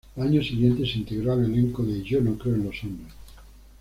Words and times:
Al 0.17 0.23
año 0.29 0.41
siguiente 0.41 0.83
se 0.83 0.97
integró 0.97 1.33
al 1.33 1.45
elenco 1.45 1.83
de 1.83 2.01
"Yo 2.01 2.21
no 2.21 2.35
creo 2.35 2.55
en 2.55 2.63
los 2.63 2.83
hombres". 2.83 3.13